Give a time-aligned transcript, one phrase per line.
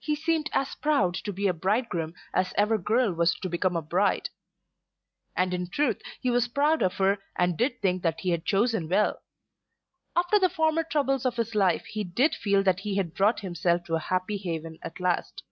[0.00, 3.82] He seemed as proud to be a bridegroom as ever girl was to become a
[3.82, 4.28] bride.
[5.36, 8.88] And in truth he was proud of her and did think that he had chosen
[8.88, 9.22] well.
[10.16, 13.84] After the former troubles of his life he did feel that he had brought himself
[13.84, 15.44] to a happy haven at last.